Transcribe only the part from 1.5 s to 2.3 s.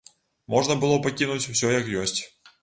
усё як ёсць.